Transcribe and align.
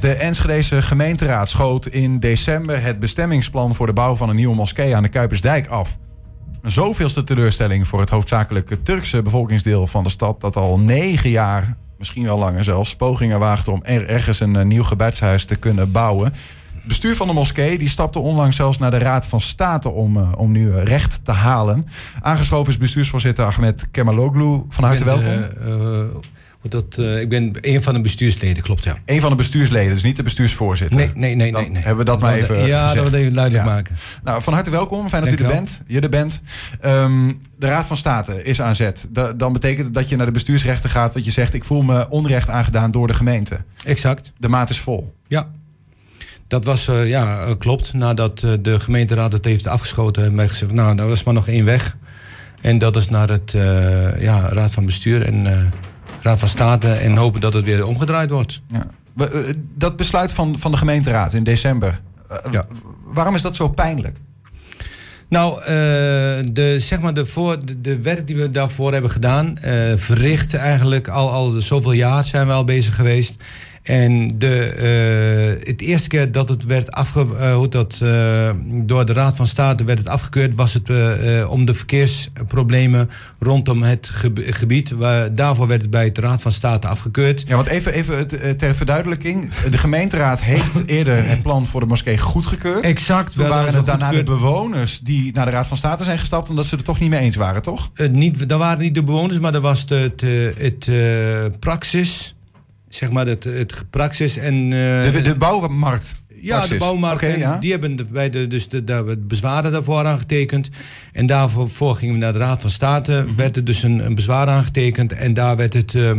De 0.00 0.14
Enschedese 0.14 0.82
gemeenteraad 0.82 1.48
schoot 1.48 1.86
in 1.86 2.18
december 2.18 2.82
het 2.82 2.98
bestemmingsplan 2.98 3.74
voor 3.74 3.86
de 3.86 3.92
bouw 3.92 4.16
van 4.16 4.28
een 4.28 4.36
nieuwe 4.36 4.54
moskee 4.54 4.96
aan 4.96 5.02
de 5.02 5.08
Kuipersdijk 5.08 5.66
af. 5.66 5.98
Een 6.62 6.70
zoveelste 6.70 7.24
teleurstelling 7.24 7.88
voor 7.88 8.00
het 8.00 8.10
hoofdzakelijk 8.10 8.76
Turkse 8.82 9.22
bevolkingsdeel 9.22 9.86
van 9.86 10.04
de 10.04 10.10
stad 10.10 10.40
dat 10.40 10.56
al 10.56 10.78
negen 10.78 11.30
jaar, 11.30 11.76
misschien 11.98 12.24
wel 12.24 12.38
langer 12.38 12.64
zelfs, 12.64 12.96
pogingen 12.96 13.38
waagt 13.38 13.68
om 13.68 13.80
er 13.82 14.08
ergens 14.08 14.40
een 14.40 14.56
eh, 14.56 14.64
nieuw 14.64 14.82
gebedshuis 14.82 15.44
te 15.44 15.56
kunnen 15.56 15.92
bouwen. 15.92 16.32
Het 16.74 16.88
bestuur 16.88 17.16
van 17.16 17.26
de 17.26 17.32
moskee 17.32 17.78
die 17.78 17.88
stapte 17.88 18.18
onlangs 18.18 18.56
zelfs 18.56 18.78
naar 18.78 18.90
de 18.90 18.98
Raad 18.98 19.26
van 19.26 19.40
State 19.40 19.88
om, 19.88 20.16
eh, 20.16 20.32
om 20.36 20.52
nu 20.52 20.74
recht 20.74 21.24
te 21.24 21.32
halen. 21.32 21.86
Aangeschoven 22.20 22.72
is 22.72 22.78
bestuursvoorzitter 22.78 23.44
Ahmed 23.44 23.86
Kemaloglu. 23.90 24.62
Van 24.68 24.84
harte 24.84 25.04
welkom. 25.04 25.26
Eh, 25.26 25.70
dat, 26.68 26.98
eh, 26.98 27.20
ik 27.20 27.28
ben 27.28 27.52
een 27.60 27.82
van 27.82 27.94
de 27.94 28.00
bestuursleden, 28.00 28.62
klopt 28.62 28.84
ja. 28.84 28.96
Een 29.04 29.20
van 29.20 29.30
de 29.30 29.36
bestuursleden, 29.36 29.92
dus 29.92 30.02
niet 30.02 30.16
de 30.16 30.22
bestuursvoorzitter. 30.22 30.96
Nee, 30.96 31.10
nee, 31.14 31.34
nee. 31.34 31.52
Dan 31.52 31.60
nee, 31.62 31.70
nee. 31.70 31.82
hebben 31.82 32.04
we 32.04 32.10
dat 32.10 32.20
maar 32.20 32.34
even 32.34 32.66
Ja, 32.66 32.80
gezegd. 32.80 32.94
dat 32.94 33.04
we 33.04 33.10
het 33.10 33.20
even 33.20 33.34
duidelijk 33.34 33.64
Ja. 33.64 33.70
maken. 33.72 33.96
Nou, 34.24 34.42
van 34.42 34.52
harte 34.52 34.70
welkom. 34.70 35.08
Fijn 35.08 35.22
dat 35.24 35.32
u 35.32 35.36
er 35.36 35.42
wel. 35.42 35.50
bent. 35.52 35.80
Je 35.86 36.00
er 36.00 36.08
bent. 36.08 36.40
Ehm, 36.80 37.32
de 37.58 37.66
Raad 37.66 37.86
van 37.86 37.96
State 37.96 38.44
is 38.44 38.60
aan 38.60 38.76
zet. 38.76 39.08
Da- 39.10 39.32
dan 39.32 39.52
betekent 39.52 39.84
het 39.84 39.94
dat 39.94 40.08
je 40.08 40.16
naar 40.16 40.26
de 40.26 40.32
bestuursrechter 40.32 40.90
gaat. 40.90 41.14
Wat 41.14 41.24
je 41.24 41.30
zegt, 41.30 41.54
ik 41.54 41.64
voel 41.64 41.82
me 41.82 42.08
onrecht 42.08 42.50
aangedaan 42.50 42.90
door 42.90 43.06
de 43.06 43.14
gemeente. 43.14 43.58
Exact. 43.84 44.32
De 44.38 44.48
maat 44.48 44.70
is 44.70 44.80
vol. 44.80 45.14
Ja. 45.28 45.48
Dat 46.48 46.64
was, 46.64 46.88
eh, 46.88 47.08
ja, 47.08 47.40
eh, 47.40 47.50
klopt. 47.58 47.92
Nadat 47.92 48.40
de 48.60 48.80
gemeenteraad 48.80 49.32
het 49.32 49.44
heeft 49.44 49.66
afgeschoten, 49.66 50.22
hebben 50.22 50.40
wij 50.40 50.48
gezegd, 50.48 50.72
nou, 50.72 50.96
daar 50.96 51.08
was 51.08 51.24
maar 51.24 51.34
nog 51.34 51.48
één 51.48 51.64
weg. 51.64 51.96
En 52.60 52.78
dat 52.78 52.96
is 52.96 53.08
naar 53.08 53.28
het 53.28 53.50
ja, 54.18 54.48
Raad 54.48 54.70
van 54.70 54.86
Bestuur 54.86 55.22
en 55.26 55.72
Raad 56.22 56.38
van 56.38 56.48
State. 56.48 56.92
En 56.92 57.16
hopen 57.16 57.40
dat 57.40 57.54
het 57.54 57.64
weer 57.64 57.86
omgedraaid 57.86 58.30
wordt. 58.30 58.60
Ja. 58.72 58.86
Eh, 59.16 59.28
Dat 59.74 59.96
besluit 59.96 60.32
van, 60.32 60.58
van 60.58 60.70
de 60.70 60.76
gemeenteraad 60.76 61.32
in 61.32 61.44
december. 61.44 62.00
eh, 62.28 62.52
Ja. 62.52 62.66
Waarom 63.04 63.34
is 63.34 63.42
dat 63.42 63.56
zo 63.56 63.68
pijnlijk? 63.68 64.16
Nou, 65.28 65.60
eh, 65.60 65.66
de, 66.52 66.74
zeg 66.78 67.00
maar 67.00 67.14
de, 67.14 67.26
voor, 67.26 67.64
de, 67.64 67.80
de 67.80 68.00
werk 68.02 68.26
die 68.26 68.36
we 68.36 68.50
daarvoor 68.50 68.92
hebben 68.92 69.10
gedaan, 69.10 69.54
verricht 69.96 70.54
eigenlijk 70.54 71.08
al, 71.08 71.30
al 71.30 71.50
zoveel 71.50 71.92
jaar 71.92 72.24
zijn 72.24 72.46
we 72.46 72.52
al 72.52 72.64
bezig 72.64 72.94
geweest. 72.94 73.34
En 73.82 74.28
de, 74.38 74.64
eh, 74.64 75.68
het 75.68 75.80
eerste 75.80 76.08
keer 76.08 76.32
dat 76.32 76.48
het 76.48 76.64
werd 76.64 76.90
afge, 76.90 77.26
eh, 77.38 77.54
hoe 77.54 77.68
dat, 77.68 78.00
eh, 78.02 78.50
door 78.66 79.06
de 79.06 79.12
Raad 79.12 79.36
van 79.36 79.46
State 79.46 79.84
werd 79.84 79.98
het 79.98 80.08
afgekeurd, 80.08 80.54
was 80.54 80.74
het 80.74 80.88
om 81.48 81.64
de 81.64 81.74
verkeersproblemen 81.74 83.10
rondom 83.38 83.82
het 83.82 84.08
geb- 84.12 84.40
gebied. 84.44 84.90
Waar, 84.90 85.34
daarvoor 85.34 85.66
werd 85.66 85.80
het 85.80 85.90
bij 85.90 86.04
het 86.04 86.18
Raad 86.18 86.42
van 86.42 86.52
State 86.52 86.88
afgekeurd. 86.88 87.44
Ja, 87.46 87.54
want 87.54 87.66
even, 87.66 87.92
even 87.92 88.26
ter 88.56 88.74
verduidelijking. 88.74 89.54
De 89.70 89.78
gemeenteraad 89.78 90.42
heeft 90.42 90.82
eerder 90.86 91.28
het 91.28 91.42
plan 91.42 91.66
voor 91.66 91.80
de 91.80 91.86
moskee 91.86 92.18
goedgekeurd. 92.18 92.84
Exact. 92.84 93.34
Toen 93.34 93.44
we 93.44 93.50
waren 93.50 93.74
het 93.74 93.86
daarna 93.86 94.10
de 94.10 94.22
bewoners 94.22 95.00
die 95.00 95.32
naar 95.32 95.44
de 95.44 95.50
Raad 95.50 95.66
van 95.66 95.76
State 95.76 96.04
zijn 96.04 96.18
gestapt... 96.18 96.50
omdat 96.50 96.66
ze 96.66 96.76
er 96.76 96.82
toch 96.82 97.00
niet 97.00 97.10
mee 97.10 97.20
eens 97.20 97.36
waren, 97.36 97.62
toch? 97.62 97.90
Niet, 98.10 98.48
dat 98.48 98.58
waren 98.58 98.82
niet 98.82 98.94
de 98.94 99.02
bewoners, 99.02 99.38
maar 99.38 99.52
dat 99.52 99.62
was 99.62 99.84
het, 99.88 100.20
het, 100.20 100.86
het 100.86 101.60
praxis. 101.60 102.34
Zeg 102.90 103.10
maar 103.10 103.26
het, 103.26 103.44
het 103.44 103.84
praxis 103.90 104.36
en... 104.36 104.54
eh, 104.54 105.12
De, 105.12 105.20
de 105.22 105.34
bouwmarkt. 105.34 106.14
ja, 106.40 106.56
praxis. 106.56 106.78
de 106.78 106.84
bouwmarkt. 106.84 107.36
Ja. 107.36 107.56
Die 107.58 107.70
hebben 107.70 107.96
de, 107.96 108.04
bij 108.04 108.30
de, 108.30 108.46
dus 108.46 108.68
de, 108.68 108.84
daar 108.84 109.04
werd 109.04 109.28
bezwaren 109.28 109.72
daarvoor 109.72 110.04
aangetekend. 110.06 110.68
En 111.12 111.26
daarvoor 111.26 111.68
voor 111.70 111.96
gingen 111.96 112.14
we 112.14 112.20
naar 112.20 112.32
de 112.32 112.38
Raad 112.38 112.60
van 112.60 112.70
State. 112.70 113.24
Mhm. 113.26 113.34
Werd 113.36 113.56
er 113.56 113.64
dus 113.64 113.82
een, 113.82 114.04
een 114.06 114.14
bezwaar 114.14 114.46
aangetekend. 114.48 115.12
En 115.12 115.34
daar 115.34 115.56
werd 115.56 115.72
het... 115.74 115.94
eh, 115.94 116.10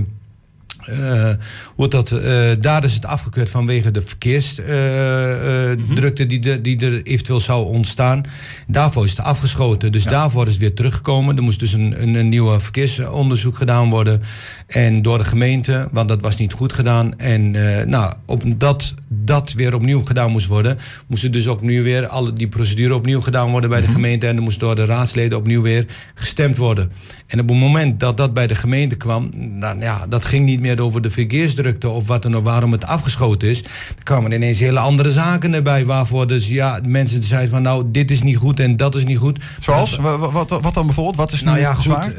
eh, 0.85 1.29
hoe 1.75 1.87
dat, 1.87 2.11
eh, 2.11 2.49
daar 2.59 2.83
is 2.83 2.93
het 2.93 3.05
afgekeurd 3.05 3.49
vanwege 3.49 3.91
de 3.91 4.01
verkeersdrukte 4.01 6.25
die, 6.25 6.39
de, 6.39 6.61
die 6.61 6.85
er 6.85 7.03
eventueel 7.03 7.39
zou 7.39 7.65
ontstaan. 7.65 8.23
Daarvoor 8.67 9.03
is 9.03 9.09
het 9.09 9.19
afgeschoten. 9.19 9.91
Dus 9.91 10.03
daarvoor 10.03 10.45
is 10.45 10.51
het 10.51 10.61
weer 10.61 10.73
teruggekomen. 10.73 11.37
Er 11.37 11.43
moest 11.43 11.59
dus 11.59 11.73
een, 11.73 12.01
een, 12.01 12.15
een 12.15 12.29
nieuwe 12.29 12.59
verkeersonderzoek 12.59 13.57
gedaan 13.57 13.89
worden. 13.89 14.21
En 14.67 15.01
door 15.01 15.17
de 15.17 15.23
gemeente, 15.23 15.87
want 15.91 16.07
dat 16.07 16.21
was 16.21 16.37
niet 16.37 16.53
goed 16.53 16.73
gedaan. 16.73 17.19
En 17.19 17.55
eh, 17.55 17.85
nou, 17.85 18.13
op 18.25 18.59
dat 18.59 18.95
dat 19.07 19.53
weer 19.53 19.73
opnieuw 19.73 20.03
gedaan 20.03 20.31
moest 20.31 20.47
worden, 20.47 20.77
moest 21.07 21.23
er 21.23 21.31
dus 21.31 21.47
opnieuw 21.47 21.83
weer 21.83 22.07
alle 22.07 22.33
die 22.33 22.47
procedure 22.47 22.95
opnieuw 22.95 23.21
gedaan 23.21 23.51
worden 23.51 23.69
bij 23.69 23.81
de 23.81 23.87
gemeente. 23.87 24.27
En 24.27 24.35
er 24.35 24.41
moest 24.41 24.59
door 24.59 24.75
de 24.75 24.85
raadsleden 24.85 25.37
opnieuw 25.37 25.61
weer 25.61 25.85
gestemd 26.15 26.57
worden. 26.57 26.91
En 27.27 27.39
op 27.39 27.49
het 27.49 27.57
moment 27.57 27.99
dat 27.99 28.17
dat 28.17 28.33
bij 28.33 28.47
de 28.47 28.55
gemeente 28.55 28.95
kwam, 28.95 29.29
dan, 29.59 29.79
ja, 29.79 30.07
dat 30.07 30.25
ging 30.25 30.45
niet 30.45 30.59
meer 30.59 30.70
over 30.79 31.01
de 31.01 31.09
verkeersdrukte 31.09 31.89
of 31.89 32.07
wat 32.07 32.23
dan 32.23 32.35
ook, 32.35 32.43
waarom 32.43 32.71
het 32.71 32.85
afgeschoten 32.85 33.49
is. 33.49 33.63
Er 33.97 34.03
kwamen 34.03 34.31
ineens 34.31 34.59
hele 34.59 34.79
andere 34.79 35.11
zaken 35.11 35.53
erbij, 35.53 35.85
waarvoor 35.85 36.27
dus 36.27 36.47
ja, 36.49 36.79
mensen 36.85 37.23
zeiden 37.23 37.49
van 37.49 37.61
nou, 37.61 37.85
dit 37.91 38.11
is 38.11 38.21
niet 38.21 38.37
goed 38.37 38.59
en 38.59 38.77
dat 38.77 38.95
is 38.95 39.05
niet 39.05 39.17
goed. 39.17 39.39
Zoals? 39.59 39.95
Wa- 39.95 40.17
wa- 40.17 40.31
Wat, 40.31 40.49
wat, 40.49 40.73
dan 40.73 40.85
bijvoorbeeld? 40.85 41.15
Wat 41.17 41.31
is 41.31 41.43
Nou 41.43 41.59
ja, 41.59 41.73
goed. 41.73 42.07
eh, 42.07 42.13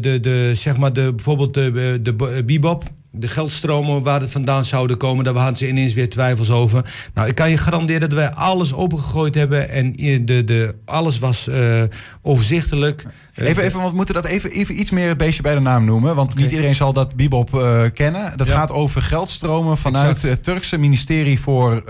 de, 0.00 0.18
de, 0.20 0.50
zeg 0.54 0.76
maar 0.76 0.92
de, 0.92 1.12
bijvoorbeeld 1.14 1.54
de, 1.54 1.70
de, 2.02 2.16
de 2.16 2.42
bibop. 2.46 2.84
De 3.10 3.28
geldstromen 3.28 4.02
waar 4.02 4.20
het 4.20 4.30
vandaan 4.30 4.64
zouden 4.64 4.96
komen, 4.96 5.24
daar 5.24 5.34
hadden 5.34 5.56
ze 5.56 5.68
ineens 5.68 5.94
weer 5.94 6.08
twijfels 6.10 6.50
over. 6.50 6.94
Nou, 7.14 7.28
ik 7.28 7.34
kan 7.34 7.50
je 7.50 7.56
garanderen 7.58 8.00
dat 8.00 8.12
wij 8.12 8.30
alles 8.32 8.74
opengegooid 8.74 9.34
hebben 9.34 9.68
en 9.70 9.92
de, 10.26 10.44
de, 10.44 10.74
alles 10.84 11.18
was 11.18 11.48
eh, 11.48 11.82
overzichtelijk. 12.22 13.04
Eh, 13.34 13.48
Even, 13.48 13.62
even, 13.62 13.78
want 13.78 13.90
we 13.90 13.96
moeten 13.96 14.14
dat 14.14 14.24
even, 14.24 14.50
even 14.50 14.80
iets 14.80 14.90
meer 14.90 15.08
het 15.08 15.18
beestje 15.18 15.42
bij 15.42 15.54
de 15.54 15.60
naam 15.60 15.84
noemen. 15.84 16.14
Want 16.14 16.34
niet 16.36 16.50
iedereen 16.50 16.74
zal 16.74 16.92
dat 16.92 17.14
Bibop 17.16 17.54
eh, 17.54 17.82
kennen. 17.94 18.32
Dat 18.36 18.46
Ja. 18.46 18.52
gaat 18.52 18.70
over 18.72 19.02
geldstromen 19.02 19.76
vanuit 19.78 20.10
Exact. 20.16 20.32
het 20.34 20.42
Turkse 20.42 20.76
ministerie 20.76 21.40
voor... 21.40 21.82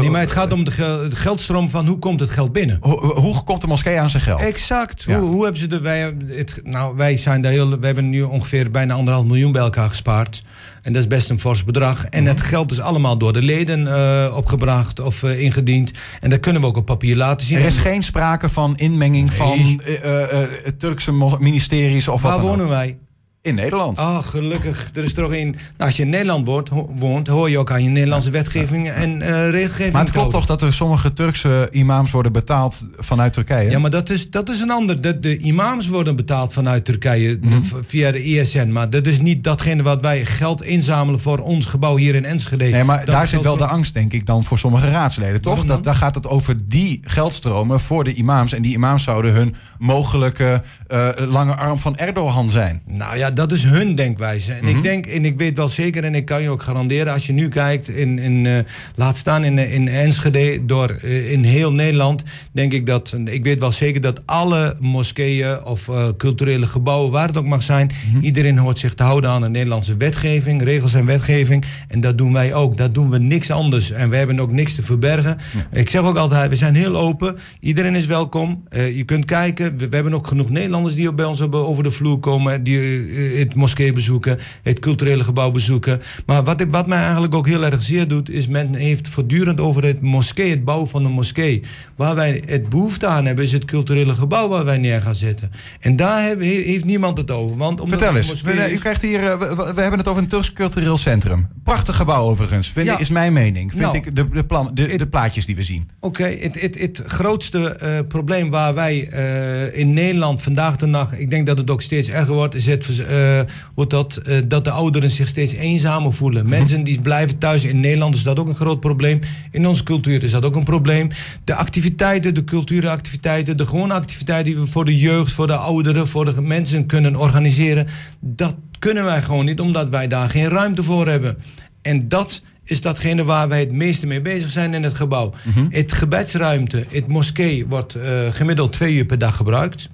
nee, 0.00 0.10
maar 0.10 0.20
het 0.20 0.30
gaat 0.30 0.52
om 0.52 0.64
de, 0.64 0.70
gel- 0.70 1.08
de 1.08 1.16
geldstroom 1.16 1.68
van 1.68 1.86
hoe 1.86 1.98
komt 1.98 2.20
het 2.20 2.30
geld 2.30 2.52
binnen. 2.52 2.76
Hoe, 2.80 3.14
hoe 3.14 3.44
komt 3.44 3.60
de 3.60 3.66
moskee 3.66 4.00
aan 4.00 4.10
zijn 4.10 4.22
geld? 4.22 4.40
Exact. 4.40 5.02
Ja. 5.02 5.18
Hoe, 5.18 5.30
hoe 5.30 5.42
hebben 5.42 5.60
ze 5.60 5.66
de 5.66 5.80
wij, 5.80 6.14
het, 6.26 6.60
nou, 6.64 6.96
wij 6.96 7.16
zijn 7.16 7.42
daar 7.42 7.52
heel. 7.52 7.78
We 7.78 7.86
hebben 7.86 8.08
nu 8.10 8.22
ongeveer 8.22 8.70
bijna 8.70 8.94
anderhalf 8.94 9.26
miljoen 9.26 9.52
bij 9.52 9.62
elkaar 9.62 9.88
gespaard. 9.88 10.42
En 10.82 10.92
dat 10.92 11.02
is 11.02 11.08
best 11.08 11.30
een 11.30 11.40
fors 11.40 11.64
bedrag. 11.64 12.04
En 12.06 12.20
Mhm. 12.22 12.30
het 12.32 12.40
geld 12.40 12.70
is 12.70 12.80
allemaal 12.80 13.18
door 13.18 13.32
de 13.32 13.42
leden 13.42 13.86
eh, 13.94 14.36
opgebracht 14.36 15.00
of 15.00 15.22
eh, 15.22 15.40
ingediend. 15.40 15.90
En 16.20 16.30
dat 16.30 16.40
kunnen 16.40 16.60
we 16.62 16.68
ook 16.68 16.76
op 16.76 16.86
papier 16.86 17.16
laten 17.16 17.46
zien. 17.46 17.58
Er 17.58 17.64
is 17.64 17.76
geen 17.76 18.02
sprake 18.02 18.48
van 18.48 18.76
inmenging 18.76 19.32
van 19.32 19.80
eh, 20.02 20.38
Turkse 20.78 21.12
ministeries 21.38 22.08
of 22.08 22.22
wat 22.22 22.30
Waar 22.30 22.40
dan 22.40 22.50
ook. 22.50 22.56
wonen 22.56 22.68
wij? 22.68 22.98
In 23.44 23.54
Nederland. 23.54 23.98
Oh, 23.98 24.18
gelukkig. 24.18 24.90
Er 24.94 25.04
is 25.04 25.14
toch 25.14 25.32
in. 25.32 25.48
Nou, 25.50 25.56
als 25.76 25.96
je 25.96 26.02
in 26.02 26.08
Nederland 26.08 26.46
woont, 26.46 26.68
woont 26.98 27.26
hoor 27.26 27.50
je 27.50 27.58
ook 27.58 27.70
aan 27.70 27.82
je 27.82 27.88
Nederlandse 27.88 28.30
wetgeving 28.30 28.90
en 28.90 29.22
eh 29.22 29.50
regelgeving. 29.50 29.92
maar 29.92 30.02
het 30.02 30.10
klopt 30.12 30.30
toch 30.30 30.46
dat 30.46 30.62
er 30.62 30.72
sommige 30.72 31.12
Turkse 31.12 31.68
imams 31.70 32.10
worden 32.10 32.32
betaald 32.32 32.86
vanuit 32.96 33.32
Turkije? 33.32 33.70
Ja, 33.70 33.78
maar 33.78 33.90
dat 33.90 34.10
is, 34.10 34.30
dat 34.30 34.48
is 34.48 34.60
een 34.60 34.70
ander. 34.70 35.00
De, 35.00 35.20
de 35.20 35.38
imams 35.38 35.88
worden 35.88 36.16
betaald 36.16 36.52
vanuit 36.52 36.84
Turkije 36.84 37.38
Mhm. 37.40 37.60
via 37.86 38.12
de 38.12 38.22
ISN. 38.24 38.68
Maar 38.68 38.90
dat 38.90 39.06
is 39.06 39.20
niet 39.20 39.44
datgene 39.44 39.82
wat 39.82 40.02
wij 40.02 40.24
geld 40.24 40.62
inzamelen 40.62 41.20
voor 41.20 41.38
ons 41.38 41.66
gebouw 41.66 41.96
hier 41.96 42.14
in 42.14 42.24
Enschede. 42.24 42.64
Nee, 42.64 42.84
maar 42.84 42.98
Dat 42.98 43.06
daar 43.14 43.26
zit 43.26 43.42
wel 43.42 43.56
de 43.56 43.66
angst, 43.66 43.94
denk 43.94 44.12
ik, 44.12 44.26
dan 44.26 44.44
voor 44.44 44.58
sommige 44.58 44.90
raadsleden, 44.90 45.40
toch? 45.40 45.64
Dat, 45.64 45.84
daar 45.84 45.94
gaat 45.94 46.14
het 46.14 46.26
over 46.28 46.56
die 46.68 47.00
geldstromen 47.02 47.80
voor 47.80 48.04
de 48.04 48.14
imams. 48.14 48.52
En 48.52 48.62
die 48.62 48.72
imams 48.74 49.02
zouden 49.02 49.32
hun 49.32 49.54
mogelijke 49.78 50.62
eh, 50.86 51.08
lange 51.16 51.54
arm 51.54 51.78
van 51.78 51.96
Erdogan 51.96 52.50
zijn. 52.50 52.82
Nou 52.86 53.16
ja, 53.16 53.30
dat 53.34 53.52
is 53.52 53.64
hun 53.64 53.94
denkwijze. 53.94 54.52
En 54.52 54.64
Mhm. 54.64 54.76
ik 54.76 54.82
denk, 54.82 55.06
en 55.06 55.24
ik 55.24 55.36
weet 55.38 55.56
wel 55.56 55.68
zeker, 55.68 56.04
en 56.04 56.14
ik 56.14 56.24
kan 56.24 56.42
je 56.42 56.48
ook 56.48 56.62
garanderen, 56.62 57.12
als 57.12 57.26
je 57.26 57.32
nu 57.32 57.48
kijkt 57.48 57.88
in, 57.88 58.18
in 58.18 58.46
eh, 58.46 58.58
laat 58.96 59.16
staan 59.16 59.44
in, 59.44 59.58
in 59.58 59.88
Enschede, 59.88 60.58
door 60.66 60.90
eh, 60.90 61.32
in 61.32 61.44
heel 61.44 61.72
Nederland, 61.72 62.22
denk 62.52 62.72
ik 62.72 62.86
dat, 62.86 63.16
ik 63.24 63.44
weet 63.44 63.60
wel 63.60 63.72
zeker 63.72 64.00
dat 64.00 64.22
alle 64.24 64.76
moskeeën 64.80 65.64
of 65.64 65.88
eh, 65.88 66.08
culturele 66.16 66.66
gebouwen, 66.66 67.10
waar 67.10 67.26
het 67.26 67.36
ook 67.36 67.46
mag 67.46 67.62
zijn, 67.62 67.90
Mhm. 68.12 68.24
iedereen 68.24 68.58
hoort 68.58 68.78
zich 68.78 68.94
te 68.94 69.02
houden 69.02 69.30
aan 69.30 69.42
de 69.42 69.48
Nederlandse 69.48 69.96
wetgeving, 69.96 70.62
regels 70.62 70.94
en 70.94 71.06
wetgeving. 71.06 71.64
En 71.88 72.00
dat 72.00 72.18
doen 72.18 72.32
wij 72.32 72.54
ook. 72.54 72.76
Dat 72.76 72.94
doen 72.94 73.10
we 73.10 73.18
niks 73.18 73.50
anders. 73.50 73.90
En 73.90 74.10
we 74.10 74.16
hebben 74.16 74.40
ook 74.40 74.52
niks 74.52 74.74
te 74.74 74.82
verbergen. 74.82 75.38
Ik 75.72 75.90
zeg 75.90 76.02
ook 76.02 76.16
altijd, 76.16 76.50
we 76.50 76.56
zijn 76.56 76.74
heel 76.74 76.96
open. 76.96 77.36
Iedereen 77.60 77.94
is 77.94 78.06
welkom. 78.06 78.62
Eh, 78.68 78.96
je 78.96 79.04
kunt 79.04 79.24
kijken. 79.24 79.76
We, 79.76 79.88
we 79.88 79.94
hebben 79.94 80.14
ook 80.14 80.26
genoeg 80.26 80.50
Nederlanders 80.50 80.94
die 80.94 81.12
bij 81.12 81.24
ons 81.24 81.38
hebben 81.38 81.66
over 81.66 81.82
de 81.82 81.90
vloer 81.90 82.18
komen. 82.18 82.62
Die 82.62 82.78
eh, 82.78 83.23
het 83.38 83.54
moskee 83.54 83.92
bezoeken. 83.92 84.38
Het 84.62 84.78
culturele 84.78 85.24
gebouw 85.24 85.50
bezoeken. 85.50 86.00
Maar 86.26 86.42
wat, 86.44 86.60
ik- 86.60 86.70
wat 86.70 86.86
mij 86.86 86.98
eigenlijk 87.02 87.34
ook 87.34 87.46
heel 87.46 87.64
erg 87.64 87.82
zeer 87.82 88.08
doet... 88.08 88.30
is 88.30 88.48
men 88.48 88.74
heeft 88.74 89.08
voortdurend 89.08 89.60
over 89.60 89.84
het 89.84 90.00
moskee, 90.00 90.50
het 90.50 90.64
bouwen 90.64 90.88
van 90.88 91.02
de 91.02 91.08
moskee. 91.08 91.62
Waar 91.96 92.14
wij 92.14 92.42
het 92.46 92.68
behoefte 92.68 93.06
aan 93.06 93.24
hebben... 93.24 93.44
is 93.44 93.52
het 93.52 93.64
culturele 93.64 94.14
gebouw 94.14 94.48
waar 94.48 94.64
wij 94.64 94.78
neer 94.78 95.00
gaan 95.00 95.14
zetten. 95.14 95.50
En 95.80 95.96
daar 95.96 96.22
hebben- 96.22 96.46
he- 96.46 96.52
heeft 96.62 96.84
niemand 96.84 97.18
het 97.18 97.30
over. 97.30 97.56
Want 97.56 97.80
omdat 97.80 97.98
Vertel 97.98 98.16
eens. 98.16 98.26
een 98.28 98.32
moskee 98.54 98.72
U 98.74 98.78
krijgt 98.78 99.02
hier, 99.02 99.20
eh, 99.24 99.38
we, 99.38 99.46
we- 99.56 99.72
we 99.74 99.80
hebben 99.80 99.98
het 99.98 100.08
over 100.08 100.22
een 100.22 100.28
Turks 100.28 100.52
cultureel 100.52 100.96
centrum. 100.96 101.48
Prachtig 101.64 101.96
gebouw 101.96 102.22
overigens, 102.22 102.68
vind 102.70 102.86
Ja. 102.86 102.92
ik, 102.94 102.98
is 103.00 103.10
mijn 103.10 103.32
mening. 103.32 103.70
Vind 103.70 103.82
Nou. 103.82 103.96
ik 103.96 104.16
de, 104.16 104.28
de, 104.28 104.44
plan, 104.44 104.70
de, 104.74 104.96
de 104.98 105.06
plaatjes 105.06 105.46
die 105.46 105.56
we 105.56 105.62
zien. 105.62 105.88
Oké, 106.00 106.24
het, 106.40 106.60
het, 106.60 106.78
het 106.78 107.02
grootste 107.06 107.68
eh, 107.68 107.98
probleem 108.08 108.50
waar 108.50 108.74
wij 108.74 109.08
eh, 109.08 109.78
in 109.78 109.92
Nederland 109.92 110.42
vandaag 110.42 110.76
de 110.76 110.90
dag, 110.90 111.16
ik 111.18 111.30
denk 111.30 111.46
dat 111.46 111.58
het 111.58 111.70
ook 111.70 111.82
steeds 111.82 112.08
erger 112.08 112.34
wordt, 112.34 112.54
is 112.54 112.66
het, 112.66 112.84
eh, 113.14 113.40
wordt 113.74 113.90
dat, 113.90 114.16
eh, 114.16 114.36
dat 114.44 114.64
de 114.64 114.70
ouderen 114.70 115.10
zich 115.10 115.28
steeds 115.28 115.52
eenzamer 115.52 116.12
voelen. 116.12 116.48
Mensen 116.48 116.84
die 116.84 117.00
blijven 117.00 117.38
thuis. 117.38 117.64
In 117.64 117.80
Nederland 117.80 118.14
is 118.14 118.22
dat 118.22 118.38
ook 118.38 118.48
een 118.48 118.56
groot 118.56 118.80
probleem. 118.80 119.18
In 119.50 119.66
onze 119.66 119.82
cultuur 119.82 120.22
is 120.22 120.30
dat 120.30 120.44
ook 120.44 120.56
een 120.56 120.64
probleem. 120.64 121.08
De 121.44 121.54
activiteiten, 121.54 122.34
de 122.34 122.44
cultuuractiviteiten, 122.44 123.56
de 123.56 123.66
gewone 123.66 123.94
activiteiten 123.94 124.52
die 124.52 124.60
we 124.60 124.66
voor 124.66 124.84
de 124.84 124.98
jeugd, 124.98 125.32
voor 125.32 125.46
de 125.46 125.56
ouderen, 125.56 126.08
voor 126.08 126.24
de 126.24 126.42
mensen 126.42 126.86
kunnen 126.86 127.16
organiseren, 127.16 127.86
dat 128.20 128.54
kunnen 128.78 129.04
wij 129.04 129.22
gewoon 129.22 129.44
niet, 129.44 129.60
omdat 129.60 129.88
wij 129.88 130.08
daar 130.08 130.30
geen 130.30 130.48
ruimte 130.48 130.82
voor 130.82 131.08
hebben. 131.08 131.36
En 131.82 132.08
dat 132.08 132.42
is 132.64 132.80
datgene 132.80 133.24
waar 133.24 133.48
wij 133.48 133.60
het 133.60 133.72
meeste 133.72 134.06
mee 134.06 134.20
bezig 134.20 134.50
zijn 134.50 134.74
in 134.74 134.82
het 134.82 134.94
gebouw. 134.94 135.32
Het 135.68 135.92
gebedsruimte, 135.92 136.84
het 136.90 137.06
moskee, 137.06 137.66
wordt 137.66 137.94
eh, 137.94 138.26
gemiddeld 138.30 138.72
twee 138.72 138.94
uur 138.94 139.04
per 139.04 139.18
dag 139.18 139.36
gebruikt. 139.36 139.88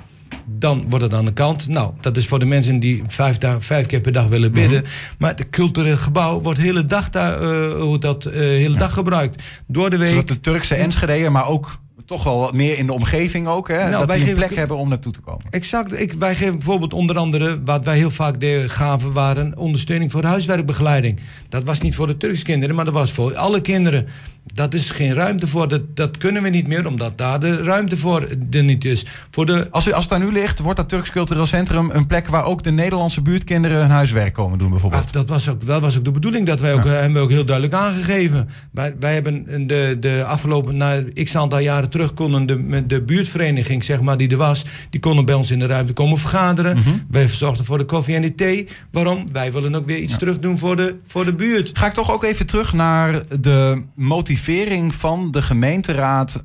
Dan 0.46 0.84
wordt 0.88 1.04
het 1.04 1.14
aan 1.14 1.24
de 1.24 1.32
kant. 1.32 1.68
Nou, 1.68 1.92
dat 2.00 2.16
is 2.16 2.26
voor 2.28 2.38
de 2.38 2.44
mensen 2.44 2.78
die 2.78 3.02
vijf, 3.06 3.38
dag, 3.38 3.64
vijf 3.64 3.86
keer 3.86 4.00
per 4.00 4.12
dag 4.12 4.26
willen 4.26 4.52
bidden. 4.52 4.84
Maar 5.18 5.30
het 5.30 5.48
cultureel 5.50 5.96
gebouw 5.96 6.40
wordt 6.40 6.58
de 6.58 6.64
hele 6.64 6.86
dag, 6.86 7.10
daar, 7.10 7.42
eh, 7.42 7.80
hoe 7.80 7.98
dat, 7.98 8.24
eh, 8.24 8.38
hele 8.40 8.76
dag 8.76 8.92
gebruikt. 8.92 9.42
Door 9.66 9.90
de 9.90 9.96
week. 9.96 10.08
Zodat 10.10 10.28
de 10.28 10.40
Turkse 10.40 10.74
Enschede'er, 10.74 11.32
maar 11.32 11.46
ook 11.46 11.78
toch 12.04 12.24
wel 12.24 12.38
wat 12.38 12.54
meer 12.54 12.78
in 12.78 12.86
de 12.86 12.92
omgeving 12.92 13.46
ook. 13.46 13.68
Hè? 13.68 13.78
Nou, 13.78 13.90
dat 13.90 14.06
wij 14.06 14.16
die 14.16 14.24
een 14.24 14.32
geven- 14.32 14.46
plek 14.46 14.58
hebben 14.58 14.76
om 14.76 14.88
naartoe 14.88 15.12
te 15.12 15.20
komen. 15.20 15.44
Exact. 15.50 16.00
Ik, 16.00 16.12
wij 16.12 16.34
geven 16.34 16.54
bijvoorbeeld 16.54 16.94
onder 16.94 17.16
andere, 17.16 17.62
wat 17.64 17.84
wij 17.84 17.96
heel 17.96 18.10
vaak 18.10 18.36
gaven, 18.66 19.12
waren 19.12 19.56
ondersteuning 19.56 20.10
voor 20.10 20.24
huiswerkbegeleiding. 20.24 21.20
Dat 21.48 21.64
was 21.64 21.80
niet 21.80 21.94
voor 21.94 22.06
de 22.06 22.16
Turkse 22.16 22.44
kinderen, 22.44 22.74
maar 22.74 22.84
dat 22.84 22.94
was 22.94 23.12
voor 23.12 23.36
alle 23.36 23.60
kinderen. 23.60 24.06
Dat 24.44 24.74
is 24.74 24.90
geen 24.90 25.12
ruimte 25.12 25.46
voor. 25.46 25.68
Dat, 25.68 25.96
dat 25.96 26.16
kunnen 26.16 26.42
we 26.42 26.48
niet 26.48 26.66
meer, 26.66 26.86
omdat 26.86 27.18
daar 27.18 27.40
de 27.40 27.62
ruimte 27.62 27.96
voor 27.96 28.28
er 28.50 28.64
niet 28.64 28.84
is. 28.84 29.06
Voor 29.30 29.46
de, 29.46 29.68
Als, 29.70 29.86
u, 29.86 29.92
als 29.92 30.04
het 30.04 30.12
aan 30.12 30.22
u 30.22 30.32
ligt, 30.32 30.58
wordt 30.58 30.78
dat 30.78 30.88
Turks 30.88 31.10
Cultureel 31.10 31.46
Centrum 31.46 31.90
een 31.92 32.06
plek 32.06 32.26
waar 32.26 32.44
ook 32.44 32.62
de 32.62 32.70
Nederlandse 32.70 33.22
buurtkinderen 33.22 33.78
hun 33.78 33.90
huiswerk 33.90 34.32
komen 34.34 34.58
doen 34.58 34.70
bijvoorbeeld. 34.70 35.04
Ah, 35.06 35.12
dat 35.12 35.28
was 35.28 35.48
ook, 35.48 35.62
wel 35.62 35.80
was 35.80 35.98
ook 35.98 36.04
de 36.04 36.10
bedoeling. 36.10 36.46
Dat 36.46 36.60
wij 36.60 36.74
ook, 36.74 36.84
eh, 36.84 36.90
hebben 36.90 37.12
we 37.12 37.18
ook 37.18 37.30
heel 37.30 37.44
duidelijk 37.44 37.76
aangegeven. 37.76 38.48
Wij, 38.72 38.94
wij 39.00 39.14
hebben 39.14 39.66
de, 39.66 39.96
de 40.00 40.24
afgelopen, 40.24 40.76
na 40.76 41.02
x 41.24 41.36
aantal 41.36 41.58
jaren 41.58 41.90
terug, 41.90 42.14
konden 42.14 42.46
de, 42.46 42.86
de 42.86 43.02
buurtvereniging, 43.02 43.84
zeg 43.84 44.00
maar, 44.00 44.16
die 44.16 44.28
er 44.28 44.36
was, 44.36 44.64
die 44.90 45.00
konden 45.00 45.24
bij 45.24 45.34
ons 45.34 45.50
in 45.50 45.58
de 45.58 45.66
ruimte 45.66 45.92
komen 45.92 46.18
vergaderen. 46.18 46.78
Wij 47.10 47.28
verzorgden 47.28 47.64
voor 47.64 47.78
de 47.78 47.84
koffie 47.84 48.14
en 48.14 48.22
de 48.22 48.34
thee. 48.34 48.68
Waarom? 48.90 49.32
Wij 49.32 49.52
willen 49.52 49.74
ook 49.74 49.86
weer 49.86 49.98
iets 49.98 50.18
terug 50.18 50.38
doen 50.38 50.58
voor 50.58 50.76
de, 50.76 50.96
voor 51.04 51.24
de 51.24 51.34
buurt. 51.34 51.78
Ga 51.78 51.86
ik 51.86 51.92
toch 51.92 52.12
ook 52.12 52.24
even 52.24 52.46
terug 52.46 52.72
naar 52.72 53.22
de 53.40 53.84
motivering 54.30 54.94
van 54.94 55.30
de 55.30 55.42
gemeenteraad. 55.42 56.44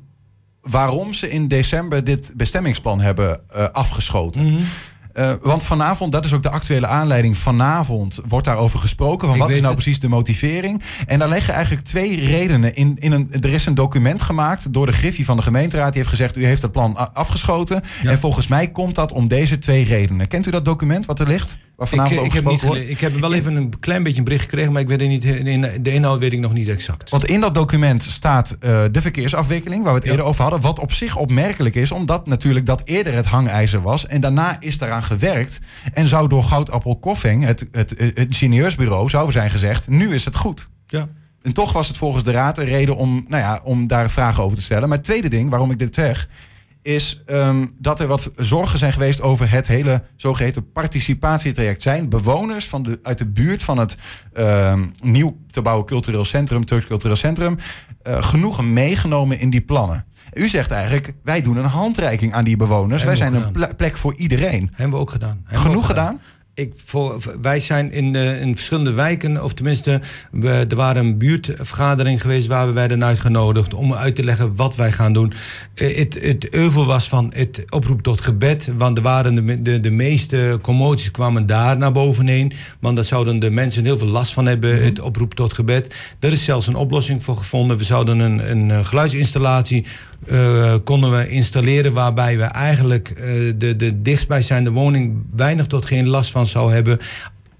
waarom 0.60 1.12
ze 1.12 1.30
in 1.30 1.48
december 1.48 2.04
dit 2.04 2.32
bestemmingsplan 2.36 3.00
hebben 3.00 3.40
eh, 3.50 3.68
afgeschoten. 3.72 4.52
Mhm. 4.52 4.62
Eh, 5.16 5.32
want 5.42 5.64
vanavond, 5.64 6.12
dat 6.12 6.24
is 6.24 6.32
ook 6.32 6.42
de 6.42 6.50
actuele 6.50 6.86
aanleiding. 6.86 7.36
Vanavond 7.38 8.20
wordt 8.28 8.44
daarover 8.46 8.78
gesproken. 8.78 9.28
Van 9.28 9.38
wat 9.38 9.48
is 9.50 9.54
nou 9.60 9.66
het. 9.66 9.74
precies 9.82 10.00
de 10.00 10.08
motivering? 10.08 10.82
En 11.06 11.18
daar 11.18 11.28
liggen 11.28 11.54
eigenlijk 11.54 11.84
twee 11.86 12.26
redenen 12.26 12.74
in. 12.74 12.96
in 12.98 13.12
een, 13.12 13.32
er 13.40 13.52
is 13.52 13.66
een 13.66 13.74
document 13.74 14.22
gemaakt 14.22 14.72
door 14.72 14.86
de 14.86 14.92
Griffie 14.92 15.24
van 15.24 15.36
de 15.36 15.42
gemeenteraad. 15.42 15.88
Die 15.92 15.96
heeft 15.98 16.08
gezegd: 16.14 16.36
U 16.36 16.44
heeft 16.44 16.62
het 16.62 16.72
plan 16.72 17.14
afgeschoten. 17.14 17.82
Ja. 18.02 18.10
En 18.10 18.18
volgens 18.18 18.46
mij 18.48 18.70
komt 18.70 18.94
dat 18.94 19.12
om 19.12 19.28
deze 19.28 19.58
twee 19.58 19.84
redenen. 19.84 20.28
Kent 20.28 20.46
u 20.46 20.50
dat 20.50 20.64
document 20.64 21.06
wat 21.06 21.20
er 21.20 21.26
ligt? 21.26 21.58
Waar 21.76 21.86
Ik, 21.86 21.92
vanavond 21.94 22.20
ik, 22.20 22.26
over 22.26 22.34
heb 22.34 22.44
niet 22.44 22.52
gesproken 22.52 22.78
gele- 22.84 22.94
wordt? 22.94 23.02
ik 23.04 23.12
heb 23.12 23.20
wel 23.20 23.34
even 23.34 23.56
een 23.56 23.78
klein 23.80 24.02
beetje 24.02 24.18
een 24.18 24.24
bericht 24.24 24.42
gekregen, 24.42 24.72
maar 24.72 24.82
ik 24.82 24.88
weet 24.88 25.00
het 25.00 25.08
niet, 25.08 25.24
in- 25.24 25.70
de 25.82 25.92
inhoud 25.92 26.18
weet 26.18 26.32
ik 26.32 26.38
nog 26.40 26.52
niet 26.52 26.68
exact. 26.68 27.10
Want 27.10 27.24
in 27.26 27.40
dat 27.40 27.54
document 27.54 28.02
staat 28.02 28.56
eh, 28.60 28.82
de 28.92 29.00
verkeersafwikkeling, 29.00 29.82
waar 29.82 29.92
we 29.92 29.98
het 29.98 30.04
Ja. 30.06 30.10
eerder 30.12 30.26
over 30.26 30.42
hadden. 30.42 30.60
Wat 30.60 30.78
op 30.78 30.92
zich 30.92 31.16
opmerkelijk 31.16 31.74
is, 31.74 31.92
omdat 31.92 32.26
natuurlijk 32.26 32.66
dat 32.66 32.82
eerder 32.84 33.14
het 33.14 33.26
hangijzer 33.26 33.82
was. 33.82 34.06
En 34.06 34.20
daarna 34.20 34.56
is 34.60 34.78
daaraan 34.78 35.02
gewerkt. 35.06 35.58
En 35.92 36.08
zou 36.08 36.28
door 36.28 36.42
Goudappel 36.42 36.96
Koffing, 36.96 37.44
het, 37.44 37.66
het, 37.70 37.90
het 37.90 38.16
ingenieursbureau, 38.16 39.08
zou 39.08 39.32
zijn 39.32 39.50
gezegd: 39.50 39.88
nu 39.88 40.14
is 40.14 40.24
het 40.24 40.36
goed. 40.36 40.68
Ja. 40.86 41.08
En 41.42 41.52
toch 41.52 41.72
was 41.72 41.88
het 41.88 41.96
volgens 41.96 42.24
de 42.24 42.30
raad 42.30 42.58
een 42.58 42.64
reden 42.64 42.96
om, 42.96 43.24
nou 43.28 43.42
ja, 43.42 43.60
om 43.64 43.86
daar 43.86 44.10
vragen 44.10 44.42
over 44.42 44.56
te 44.56 44.62
stellen. 44.62 44.88
Maar 44.88 44.96
het 44.96 45.06
tweede 45.06 45.28
ding 45.28 45.50
waarom 45.50 45.70
ik 45.70 45.78
dit 45.78 45.94
zeg, 45.94 46.28
is 46.86 47.22
ehm, 47.26 47.66
dat 47.78 48.00
er 48.00 48.06
wat 48.06 48.30
zorgen 48.36 48.78
zijn 48.78 48.92
geweest 48.92 49.20
over 49.20 49.50
het 49.50 49.66
hele 49.66 50.02
zogeheten 50.16 50.72
participatietraject. 50.72 51.82
Zijn 51.82 52.08
bewoners 52.08 52.68
van 52.68 52.82
de, 52.82 52.98
uit 53.02 53.18
de 53.18 53.26
buurt 53.26 53.62
van 53.62 53.78
het 53.78 53.96
ehm, 54.32 54.86
nieuw 55.02 55.36
te 55.50 55.62
bouwen 55.62 55.86
cultureel 55.86 56.24
centrum, 56.24 56.64
Turks 56.64 56.86
Cultureel 56.86 57.16
Centrum, 57.16 57.56
eh, 58.02 58.22
genoegen 58.22 58.72
meegenomen 58.72 59.38
in 59.38 59.50
die 59.50 59.60
plannen? 59.60 60.04
U 60.32 60.48
zegt 60.48 60.70
eigenlijk, 60.70 61.12
wij 61.22 61.40
doen 61.40 61.56
een 61.56 61.64
handreiking 61.64 62.32
aan 62.32 62.44
die 62.44 62.56
bewoners. 62.56 63.04
wij 63.04 63.16
Hebben 63.16 63.42
zijn 63.42 63.54
een 63.54 63.76
plek 63.76 63.96
voor 63.96 64.14
iedereen. 64.14 64.70
Hebben 64.74 64.94
we 64.96 65.00
ook 65.00 65.10
gedaan. 65.10 65.40
Hebben 65.44 65.60
Genoeg 65.60 65.76
ook 65.76 65.84
gedaan? 65.84 66.20
Ik, 66.56 66.74
wij 67.40 67.60
zijn 67.60 67.92
in, 67.92 68.14
eh, 68.14 68.40
in 68.40 68.54
verschillende 68.54 68.92
wijken, 68.92 69.44
of 69.44 69.54
tenminste, 69.54 70.00
er 70.42 70.76
waren 70.76 71.04
een 71.04 71.18
buurtvergadering 71.18 72.20
geweest 72.20 72.46
waar 72.46 72.66
we 72.66 72.72
werden 72.72 73.04
uitgenodigd 73.04 73.74
om 73.74 73.94
uit 73.94 74.14
te 74.14 74.24
leggen 74.24 74.56
wat 74.56 74.76
wij 74.76 74.92
gaan 74.92 75.12
doen. 75.12 75.32
Eh, 75.74 75.96
het, 75.96 76.18
het 76.22 76.48
euvel 76.50 76.86
was 76.86 77.08
van 77.08 77.32
het 77.34 77.64
oproep 77.68 78.02
tot 78.02 78.20
gebed, 78.20 78.72
want 78.76 78.96
er 78.96 79.02
waren 79.02 79.62
de, 79.62 79.80
de, 79.80 79.90
meeste 79.90 80.58
commoties 80.62 81.10
kwamen 81.10 81.46
daar 81.46 81.78
naar 81.78 81.92
bovenheen, 81.92 82.52
want 82.80 82.96
daar 82.96 83.04
zouden 83.04 83.38
de 83.38 83.50
mensen 83.50 83.84
heel 83.84 83.98
veel 83.98 84.08
last 84.08 84.32
van 84.32 84.46
hebben, 84.46 84.84
het 84.84 85.00
oproep 85.00 85.34
tot 85.34 85.54
gebed. 85.54 85.94
Er 86.20 86.32
is 86.32 86.44
zelfs 86.44 86.66
een 86.66 86.76
oplossing 86.76 87.22
voor 87.22 87.36
gevonden. 87.36 87.76
We 87.76 87.84
zouden 87.84 88.18
een, 88.18 88.50
een 88.50 88.70
eh, 88.70 88.84
geluidsinstallatie 88.84 89.84
konden 90.84 91.18
we 91.18 91.28
installeren 91.28 91.92
waarbij 91.92 92.36
we 92.36 92.42
eigenlijk 92.42 93.16
de, 93.58 93.74
de 93.76 94.02
dichtstbijzijnde 94.02 94.70
woning 94.70 95.24
weinig 95.36 95.66
tot 95.66 95.84
geen 95.84 96.08
last 96.08 96.30
van 96.30 96.45
zou 96.46 96.72
hebben. 96.72 96.98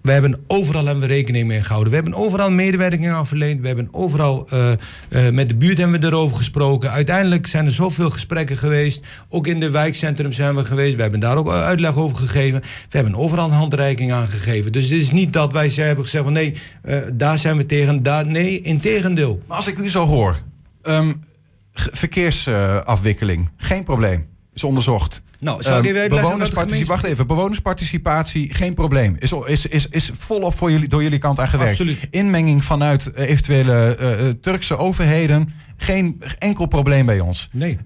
We 0.06 0.12
hebben 0.12 0.44
overal 0.46 0.84
hebben 0.84 1.08
we 1.08 1.14
rekening 1.14 1.46
mee 1.46 1.62
gehouden. 1.62 1.90
We 1.90 1.94
hebben 1.94 2.14
overal 2.14 2.50
medewerking 2.50 3.08
aan 3.08 3.26
verleend. 3.26 3.60
We 3.60 3.66
hebben 3.66 3.88
overal 3.92 4.46
eh, 4.50 4.72
eh, 4.72 5.32
met 5.32 5.48
de 5.48 5.54
buurt 5.54 5.78
hebben 5.78 6.00
we 6.00 6.06
erover 6.06 6.36
gesproken. 6.36 6.90
Uiteindelijk 6.90 7.46
zijn 7.46 7.64
er 7.64 7.72
zoveel 7.72 8.10
gesprekken 8.10 8.56
geweest. 8.56 9.06
Ook 9.28 9.46
in 9.46 9.60
de 9.60 9.70
wijkcentrum 9.70 10.32
zijn 10.32 10.54
we 10.54 10.64
geweest. 10.64 10.96
We 10.96 11.02
hebben 11.02 11.20
daar 11.20 11.36
ook 11.36 11.50
uitleg 11.50 11.96
over 11.96 12.16
gegeven. 12.16 12.60
We 12.60 12.96
hebben 12.98 13.14
overal 13.14 13.44
een 13.44 13.50
handreiking 13.50 14.12
aan 14.12 14.28
gegeven. 14.28 14.72
Dus 14.72 14.84
het 14.84 15.00
is 15.00 15.10
niet 15.10 15.32
dat 15.32 15.52
wij 15.52 15.68
ze 15.68 15.80
hebben 15.80 16.04
gezegd 16.04 16.24
van 16.24 16.32
nee, 16.32 16.54
eh, 16.82 16.98
daar 17.12 17.38
zijn 17.38 17.56
we 17.56 17.66
tegen. 17.66 18.02
Daar, 18.02 18.26
nee, 18.26 18.60
in 18.60 18.80
tegendeel. 18.80 19.42
Maar 19.46 19.56
als 19.56 19.66
ik 19.66 19.78
u 19.78 19.88
zo 19.88 20.06
hoor, 20.06 20.36
ehm, 20.82 21.12
verkeersafwikkeling, 21.72 23.50
geen 23.56 23.84
probleem. 23.84 24.26
Is 24.54 24.64
onderzocht. 24.64 25.22
Nou, 25.40 25.62
zal 25.62 25.78
ik 25.78 25.84
Ehm, 25.84 25.96
even 25.96 26.10
de 26.10 26.16
bewonersparticipatie, 26.16 26.86
wacht 26.86 27.04
even, 27.04 27.26
bewonersparticipatie, 27.26 28.54
geen 28.54 28.74
probleem. 28.74 29.16
Is, 29.18 29.32
is, 29.32 29.66
is, 29.66 29.88
is 29.88 30.10
volop 30.18 30.56
voor 30.56 30.70
jullie, 30.70 30.88
door 30.88 31.02
jullie 31.02 31.18
kant 31.18 31.40
aan 31.40 31.48
gewerkt. 31.48 31.80
Absoluut. 31.80 32.06
Inmenging 32.10 32.64
vanuit 32.64 33.12
eh, 33.12 33.28
eventuele 33.28 33.96
eh, 33.96 34.28
eh, 34.28 34.34
Turkse 34.40 34.76
overheden, 34.76 35.52
geen 35.76 36.22
enkel 36.38 36.66
probleem 36.66 37.06
bij 37.06 37.20
ons. 37.20 37.48
Nee. 37.52 37.78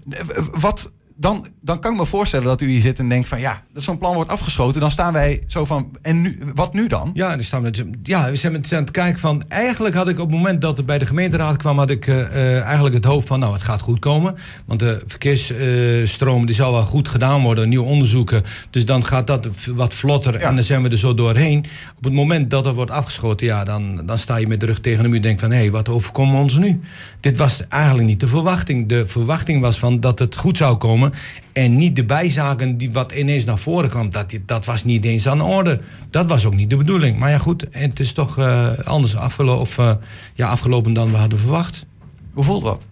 Wat, 0.51 0.91
dan, 1.21 1.45
dan 1.61 1.79
kan 1.79 1.91
ik 1.91 1.97
me 1.97 2.05
voorstellen 2.05 2.45
dat 2.45 2.61
u 2.61 2.67
hier 2.67 2.81
zit 2.81 2.99
en 2.99 3.09
denkt 3.09 3.27
van 3.27 3.39
ja, 3.39 3.63
dat 3.73 3.83
zo'n 3.83 3.97
plan 3.97 4.13
wordt 4.13 4.29
afgeschoten. 4.29 4.81
Dan 4.81 4.91
staan 4.91 5.13
wij 5.13 5.43
zo 5.47 5.65
van, 5.65 5.91
en 6.01 6.21
nu, 6.21 6.39
wat 6.55 6.73
nu 6.73 6.87
dan? 6.87 7.11
Ja, 7.13 7.29
dan 7.29 7.43
staan 7.43 7.61
we, 7.61 7.89
ja, 8.03 8.29
we 8.29 8.35
zijn 8.35 8.51
met 8.51 8.73
aan 8.73 8.81
het 8.81 8.91
kijken 8.91 9.19
van... 9.19 9.43
Eigenlijk 9.47 9.95
had 9.95 10.07
ik 10.07 10.19
op 10.19 10.27
het 10.27 10.35
moment 10.35 10.61
dat 10.61 10.77
het 10.77 10.85
bij 10.85 10.97
de 10.97 11.05
gemeenteraad 11.05 11.57
kwam... 11.57 11.77
had 11.77 11.89
ik 11.89 12.07
eh, 12.07 12.21
eh, 12.21 12.63
eigenlijk 12.63 12.95
het 12.95 13.05
hoop 13.05 13.27
van, 13.27 13.39
nou, 13.39 13.53
het 13.53 13.61
gaat 13.61 13.81
goed 13.81 13.99
komen. 13.99 14.35
Want 14.65 14.79
de 14.79 15.01
verkeersstroom 15.05 16.45
die 16.45 16.55
zal 16.55 16.71
wel 16.71 16.83
goed 16.83 17.07
gedaan 17.07 17.41
worden. 17.41 17.69
Nieuwe 17.69 17.85
onderzoeken. 17.85 18.43
Dus 18.69 18.85
dan 18.85 19.05
gaat 19.05 19.27
dat 19.27 19.47
wat 19.75 19.93
vlotter 19.93 20.39
Ja. 20.39 20.47
en 20.47 20.55
dan 20.55 20.63
zijn 20.63 20.83
we 20.83 20.89
er 20.89 20.97
zo 20.97 21.13
doorheen. 21.13 21.65
Op 21.97 22.03
het 22.03 22.13
moment 22.13 22.49
dat 22.49 22.65
er 22.65 22.73
wordt 22.73 22.91
afgeschoten... 22.91 23.47
ja, 23.47 23.63
dan, 23.63 24.01
dan 24.05 24.17
sta 24.17 24.35
je 24.35 24.47
met 24.47 24.59
de 24.59 24.65
rug 24.65 24.79
tegen 24.79 25.03
de 25.03 25.09
muur 25.09 25.17
en 25.17 25.23
denk 25.23 25.39
van... 25.39 25.51
hé, 25.51 25.57
hey, 25.57 25.71
wat 25.71 25.89
overkomt 25.89 26.33
ons 26.33 26.57
nu? 26.57 26.81
Dit 27.19 27.37
was 27.37 27.67
eigenlijk 27.67 28.07
niet 28.07 28.19
de 28.19 28.27
verwachting. 28.27 28.87
De 28.87 29.05
verwachting 29.05 29.61
was 29.61 29.79
van 29.79 29.99
dat 29.99 30.19
het 30.19 30.35
goed 30.35 30.57
zou 30.57 30.77
komen... 30.77 31.10
En 31.53 31.75
niet 31.75 31.95
de 31.95 32.05
bijzaken 32.05 32.77
die 32.77 32.91
wat 32.91 33.11
ineens 33.11 33.45
naar 33.45 33.57
voren 33.57 33.89
kwam, 33.89 34.09
dat, 34.09 34.33
dat 34.45 34.65
was 34.65 34.83
niet 34.83 35.05
eens 35.05 35.27
aan 35.27 35.37
de 35.37 35.43
orde. 35.43 35.79
Dat 36.09 36.27
was 36.27 36.45
ook 36.45 36.55
niet 36.55 36.69
de 36.69 36.77
bedoeling. 36.77 37.19
Maar 37.19 37.29
ja, 37.29 37.37
goed, 37.37 37.67
het 37.71 37.99
is 37.99 38.11
toch 38.11 38.37
eh, 38.37 38.77
anders 38.77 39.15
afgelo 39.15 39.59
of, 39.59 39.77
eh, 39.77 39.93
ja, 40.33 40.47
afgelopen 40.47 40.93
dan 40.93 41.11
we 41.11 41.17
hadden 41.17 41.39
verwacht. 41.39 41.85
Hoe 42.33 42.43
voelt 42.43 42.63
dat? 42.63 42.87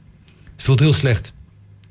Het 0.56 0.64
voelt 0.64 0.80
heel 0.80 0.94
slecht. 0.94 1.34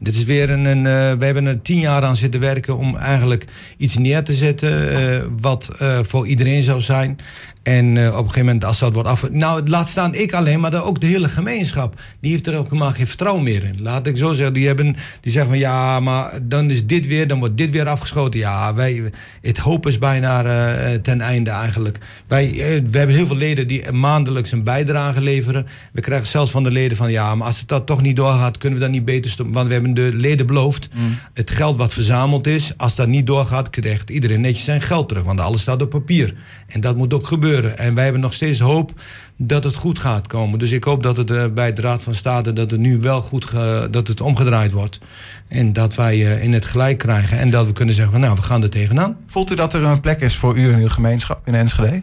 Dit 0.00 0.14
is 0.14 0.24
weer 0.24 0.50
een. 0.50 0.66
eh, 0.66 1.12
we 1.12 1.24
hebben 1.24 1.46
er 1.46 1.62
tien 1.62 1.78
jaar 1.80 2.02
aan 2.02 2.16
zitten 2.16 2.40
werken 2.40 2.76
om 2.78 2.96
eigenlijk 2.96 3.44
iets 3.76 3.96
neer 3.98 4.22
te 4.22 4.34
zetten. 4.34 4.90
eh, 4.90 5.22
wat 5.40 5.70
eh, 5.78 5.98
voor 6.02 6.26
iedereen 6.26 6.62
zou 6.62 6.80
zijn. 6.80 7.18
En 7.62 7.88
op 7.90 7.96
een 7.96 8.12
gegeven 8.14 8.44
moment, 8.44 8.64
als 8.64 8.78
dat 8.78 8.94
wordt 8.94 9.08
af. 9.08 9.30
Nou, 9.30 9.68
laat 9.68 9.88
staan 9.88 10.14
ik 10.14 10.32
alleen, 10.32 10.60
maar 10.60 10.84
ook 10.84 11.00
de 11.00 11.06
hele 11.06 11.28
gemeenschap. 11.28 12.00
Die 12.20 12.30
heeft 12.30 12.46
er 12.46 12.56
ook 12.56 12.64
helemaal 12.70 12.92
geen 12.92 13.06
vertrouwen 13.06 13.42
meer 13.44 13.64
in. 13.64 13.82
Laat 13.82 14.06
ik 14.06 14.16
zo 14.16 14.32
zeggen. 14.32 14.54
Die, 14.54 14.66
hebben, 14.66 14.96
die 15.20 15.32
zeggen 15.32 15.50
van 15.50 15.58
ja, 15.60 16.00
maar 16.00 16.38
dan 16.42 16.70
is 16.70 16.86
dit 16.86 17.06
weer, 17.06 17.26
dan 17.26 17.38
wordt 17.38 17.56
dit 17.56 17.70
weer 17.70 17.88
afgeschoten. 17.88 18.40
Ja, 18.40 18.74
wij, 18.74 19.02
het 19.42 19.58
hoop 19.58 19.86
is 19.86 19.98
bijna 19.98 20.42
ten 21.02 21.20
einde 21.20 21.50
eigenlijk. 21.50 21.98
Wij, 22.26 22.50
we 22.90 22.98
hebben 22.98 23.16
heel 23.16 23.26
veel 23.26 23.36
leden 23.36 23.66
die 23.66 23.92
maandelijks 23.92 24.52
een 24.52 24.62
bijdrage 24.64 25.20
leveren. 25.20 25.66
We 25.92 26.00
krijgen 26.00 26.26
zelfs 26.26 26.50
van 26.50 26.62
de 26.62 26.70
leden 26.70 26.96
van 26.96 27.10
ja, 27.10 27.34
maar 27.34 27.46
als 27.46 27.58
het 27.58 27.68
dat 27.68 27.86
toch 27.86 28.02
niet 28.02 28.16
doorgaat, 28.16 28.58
kunnen 28.58 28.78
we 28.78 28.84
dat 28.84 28.94
niet 28.94 29.04
beter 29.04 29.30
stoppen. 29.30 29.54
Want 29.54 29.66
we 29.66 29.72
hebben 29.72 29.87
hebben 29.94 30.12
de 30.12 30.18
leden 30.18 30.46
beloofd. 30.46 30.88
Het 31.34 31.50
geld 31.50 31.76
wat 31.76 31.92
verzameld 31.92 32.46
is, 32.46 32.72
als 32.76 32.94
dat 32.94 33.08
niet 33.08 33.26
doorgaat, 33.26 33.70
krijgt 33.70 34.10
iedereen 34.10 34.40
netjes 34.40 34.64
zijn 34.64 34.80
geld 34.80 35.08
terug. 35.08 35.24
Want 35.24 35.40
alles 35.40 35.60
staat 35.60 35.82
op 35.82 35.90
papier. 35.90 36.34
En 36.66 36.80
dat 36.80 36.96
moet 36.96 37.14
ook 37.14 37.26
gebeuren. 37.26 37.78
En 37.78 37.94
wij 37.94 38.04
hebben 38.04 38.22
nog 38.22 38.34
steeds 38.34 38.58
hoop 38.58 38.92
dat 39.36 39.64
het 39.64 39.74
goed 39.74 39.98
gaat 39.98 40.26
komen. 40.26 40.58
Dus 40.58 40.72
ik 40.72 40.84
hoop 40.84 41.02
dat 41.02 41.16
het 41.16 41.30
uh, 41.30 41.44
bij 41.54 41.72
de 41.72 41.80
Raad 41.80 42.02
van 42.02 42.14
State 42.14 42.52
dat 42.52 42.70
het 42.70 42.80
nu 42.80 43.00
wel 43.00 43.20
goed 43.20 43.44
ge, 43.44 43.88
dat 43.90 44.08
het 44.08 44.20
omgedraaid 44.20 44.72
wordt. 44.72 45.00
En 45.48 45.72
dat 45.72 45.94
wij 45.94 46.16
uh, 46.16 46.42
in 46.42 46.52
het 46.52 46.64
gelijk 46.64 46.98
krijgen. 46.98 47.38
En 47.38 47.50
dat 47.50 47.66
we 47.66 47.72
kunnen 47.72 47.94
zeggen 47.94 48.12
van 48.12 48.22
nou, 48.22 48.34
we 48.34 48.42
gaan 48.42 48.62
er 48.62 48.70
tegenaan. 48.70 49.16
Voelt 49.26 49.50
u 49.50 49.54
dat 49.54 49.74
er 49.74 49.84
een 49.84 50.00
plek 50.00 50.20
is 50.20 50.36
voor 50.36 50.58
u 50.58 50.70
in 50.72 50.78
uw 50.78 50.88
gemeenschap 50.88 51.46
in 51.46 51.54
Enschede? 51.54 52.02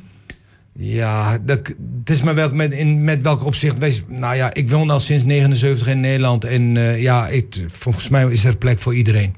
Ja, 0.78 1.38
dat, 1.38 1.68
het 2.00 2.10
is 2.10 2.22
maar 2.22 2.36
welk, 2.36 2.54
met, 2.54 2.74
in, 2.74 3.04
met 3.04 3.22
welk 3.22 3.46
opzicht. 3.46 3.80
Wees, 3.80 4.04
nou 4.08 4.36
ja, 4.36 4.54
ik 4.54 4.70
woon 4.70 4.90
al 4.90 5.00
sinds 5.00 5.24
79 5.24 5.88
in 5.88 6.00
Nederland. 6.00 6.44
En 6.44 6.76
uh, 6.76 7.02
ja, 7.02 7.28
ik, 7.28 7.64
volgens 7.68 8.10
mij 8.10 8.26
is 8.26 8.46
er 8.46 8.58
plek 8.58 8.80
voor 8.80 8.96
iedereen. 8.96 9.36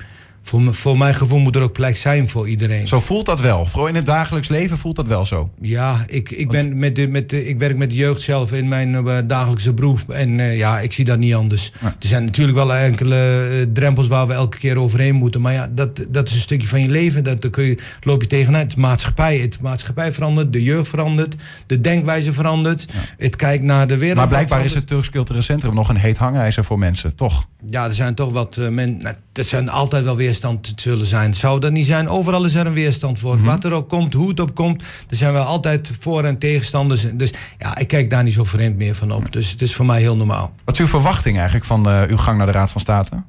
Voor, 0.47 0.73
voor 0.73 0.97
mijn 0.97 1.13
gevoel 1.13 1.39
moet 1.39 1.55
er 1.55 1.61
ook 1.61 1.73
plek 1.73 1.97
zijn 1.97 2.29
voor 2.29 2.47
iedereen. 2.47 2.87
Zo 2.87 2.99
voelt 2.99 3.25
dat 3.25 3.41
wel. 3.41 3.65
Vooral 3.65 3.87
in 3.87 3.95
het 3.95 4.05
dagelijks 4.05 4.47
leven 4.47 4.77
voelt 4.77 4.95
dat 4.95 5.07
wel 5.07 5.25
zo. 5.25 5.49
Ja, 5.61 6.03
ik, 6.07 6.31
ik, 6.31 6.49
ben 6.49 6.77
met 6.77 6.95
de, 6.95 7.07
met 7.07 7.29
de, 7.29 7.45
ik 7.45 7.57
werk 7.57 7.77
met 7.77 7.89
de 7.89 7.95
jeugd 7.95 8.21
zelf 8.21 8.53
in 8.53 8.67
mijn 8.67 8.93
uh, 8.93 9.17
dagelijkse 9.25 9.73
beroep. 9.73 10.09
En 10.09 10.39
uh, 10.39 10.57
ja, 10.57 10.79
ik 10.79 10.93
zie 10.93 11.05
dat 11.05 11.19
niet 11.19 11.33
anders. 11.33 11.71
Ja. 11.81 11.87
Er 11.87 12.07
zijn 12.07 12.25
natuurlijk 12.25 12.57
wel 12.57 12.73
enkele 12.73 13.49
uh, 13.51 13.65
drempels 13.73 14.07
waar 14.07 14.27
we 14.27 14.33
elke 14.33 14.57
keer 14.57 14.77
overheen 14.77 15.15
moeten. 15.15 15.41
Maar 15.41 15.53
ja, 15.53 15.69
dat, 15.71 16.05
dat 16.09 16.27
is 16.27 16.33
een 16.33 16.41
stukje 16.41 16.67
van 16.67 16.81
je 16.81 16.89
leven. 16.89 17.23
Dat, 17.23 17.41
daar 17.41 17.51
kun 17.51 17.63
je, 17.63 17.77
loop 18.01 18.21
je 18.21 18.27
tegenaan. 18.27 18.61
Het 18.61 18.77
maatschappij, 18.77 19.37
het 19.37 19.61
maatschappij 19.61 20.11
verandert. 20.11 20.53
De 20.53 20.63
jeugd 20.63 20.89
verandert. 20.89 21.35
De 21.65 21.81
denkwijze 21.81 22.33
verandert. 22.33 22.87
Ja. 22.93 22.99
Het 23.17 23.35
kijkt 23.35 23.63
naar 23.63 23.87
de 23.87 23.97
wereld. 23.97 24.17
Maar 24.17 24.27
blijkbaar 24.27 24.63
is 24.63 24.73
het 24.73 24.87
Turks 24.87 25.09
Cultureel 25.09 25.41
Centrum 25.41 25.73
nog 25.73 25.89
een 25.89 25.95
heet 25.95 26.17
hangijzer 26.17 26.63
voor 26.63 26.79
mensen, 26.79 27.15
toch? 27.15 27.47
Ja, 27.69 27.85
er 27.85 27.93
zijn 27.93 28.15
toch 28.15 28.31
wat 28.31 28.57
mensen... 28.57 28.97
Nou, 28.97 29.15
er 29.37 29.43
zijn 29.43 29.69
altijd 29.69 30.03
wel 30.03 30.15
weerstand 30.15 30.63
te 30.63 30.89
zullen 30.89 31.05
zijn. 31.05 31.33
Zou 31.33 31.59
dat 31.59 31.71
niet 31.71 31.85
zijn? 31.85 32.09
Overal 32.09 32.45
is 32.45 32.55
er 32.55 32.65
een 32.65 32.73
weerstand 32.73 33.19
voor. 33.19 33.33
Mm 33.33 33.39
-hmm. 33.39 33.47
Wat 33.47 33.63
er 33.63 33.71
ook 33.71 33.89
komt, 33.89 34.13
hoe 34.13 34.29
het 34.29 34.39
ook 34.39 34.55
komt. 34.55 34.83
Er 35.09 35.15
zijn 35.15 35.33
wel 35.33 35.43
altijd 35.43 35.91
voor- 35.99 36.23
en 36.23 36.37
tegenstanders. 36.37 37.05
Dus 37.13 37.33
ja, 37.57 37.77
ik 37.77 37.87
kijk 37.87 38.09
daar 38.09 38.23
niet 38.23 38.33
zo 38.33 38.43
vreemd 38.43 38.77
meer 38.77 38.95
van 38.95 39.11
op. 39.11 39.31
Dus 39.31 39.51
het 39.51 39.61
is 39.61 39.75
voor 39.75 39.85
mij 39.85 39.99
heel 39.99 40.15
normaal. 40.15 40.53
Wat 40.65 40.73
is 40.73 40.79
uw 40.79 40.87
verwachting 40.87 41.35
eigenlijk 41.35 41.65
van 41.65 41.89
uh, 41.89 42.01
uw 42.07 42.17
gang 42.17 42.37
naar 42.37 42.45
de 42.47 42.51
Raad 42.51 42.71
van 42.71 42.81
State? 42.81 43.23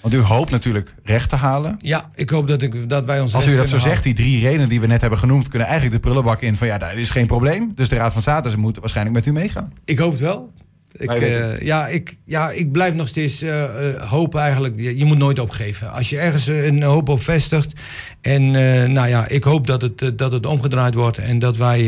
Want 0.00 0.14
u 0.14 0.18
hoopt 0.18 0.50
natuurlijk 0.50 0.94
recht 1.04 1.28
te 1.28 1.36
halen. 1.36 1.76
Ja, 1.80 2.10
ik 2.14 2.30
hoop 2.30 2.48
dat, 2.48 2.62
ik, 2.62 2.88
dat 2.88 3.06
wij 3.06 3.20
ons. 3.20 3.34
Als 3.34 3.46
u 3.46 3.56
dat 3.56 3.68
zo 3.68 3.78
zegt, 3.78 4.02
die 4.02 4.14
drie 4.14 4.40
redenen 4.40 4.68
die 4.68 4.80
we 4.80 4.86
net 4.86 5.00
hebben 5.00 5.18
genoemd, 5.18 5.48
kunnen 5.48 5.68
eigenlijk 5.68 5.96
de 5.96 6.08
prullenbak 6.08 6.40
in 6.40 6.56
van 6.56 6.66
ja, 6.66 6.78
dat 6.78 6.92
is 6.92 7.10
geen 7.10 7.26
probleem. 7.26 7.72
Dus 7.74 7.88
de 7.88 7.96
Raad 7.96 8.12
van 8.12 8.22
State 8.22 8.58
moet 8.58 8.78
waarschijnlijk 8.78 9.16
met 9.16 9.26
u 9.26 9.32
meegaan. 9.32 9.72
Ik 9.84 9.98
hoop 9.98 10.10
het 10.10 10.20
wel. 10.20 10.52
Ik, 10.92 11.20
uh, 11.20 11.60
ja, 11.60 11.86
ik, 11.86 12.16
ja, 12.24 12.50
ik 12.50 12.72
blijf 12.72 12.94
nog 12.94 13.08
steeds 13.08 13.42
uh, 13.42 13.50
uh, 13.50 14.10
hopen 14.10 14.40
eigenlijk. 14.40 14.80
Je, 14.80 14.98
je, 14.98 15.04
moet 15.04 15.18
nooit 15.18 15.38
opgeven. 15.38 15.92
Als 15.92 16.10
je 16.10 16.18
ergens 16.18 16.46
een 16.46 16.82
hoop 16.82 17.08
op 17.08 17.22
vestigt. 17.22 17.72
En 18.20 18.50
nou 18.92 19.08
ja, 19.08 19.28
ik 19.28 19.44
hoop 19.44 19.66
dat 19.66 19.82
het, 19.82 20.18
dat 20.18 20.32
het 20.32 20.46
omgedraaid 20.46 20.94
wordt. 20.94 21.18
En 21.18 21.38
dat 21.38 21.56
wij 21.56 21.82